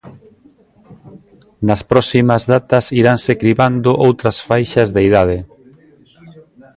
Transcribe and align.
Nas 1.67 1.81
próximas 1.91 2.41
datas 2.53 2.85
iranse 3.01 3.31
cribando 3.41 3.89
outras 4.07 4.37
faixas 4.47 4.89
de 4.95 5.01
idade. 5.09 5.37